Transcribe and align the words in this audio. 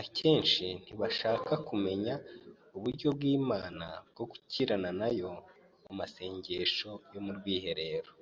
Akenshi 0.00 0.64
ntibashaka 0.82 1.52
kumenya 1.68 2.14
uburyo 2.76 3.08
bw’Imana 3.16 3.86
bwo 4.10 4.24
gukiranira 4.30 4.90
na 5.00 5.08
yo 5.18 5.30
mu 5.84 5.92
masengesho 5.98 6.90
yo 7.12 7.20
mu 7.26 7.32
rwiherero 7.38 8.12